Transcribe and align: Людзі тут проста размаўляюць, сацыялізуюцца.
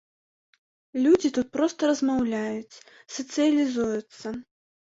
Людзі 1.03 1.29
тут 1.35 1.47
проста 1.59 1.79
размаўляюць, 1.91 2.81
сацыялізуюцца. 3.19 4.27